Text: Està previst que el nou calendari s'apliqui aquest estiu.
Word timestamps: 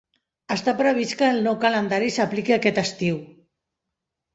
Està 0.55 0.73
previst 0.79 1.13
que 1.21 1.29
el 1.35 1.39
nou 1.49 1.59
calendari 1.67 2.11
s'apliqui 2.19 2.59
aquest 2.59 2.85
estiu. 2.89 3.25